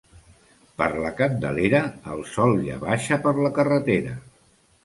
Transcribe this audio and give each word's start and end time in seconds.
Per 0.81 0.87
la 1.03 1.11
Candelera 1.19 1.83
el 2.15 2.25
sol 2.31 2.57
ja 2.71 2.81
baixa 2.87 3.23
per 3.27 3.35
la 3.45 3.55
carretera. 3.59 4.19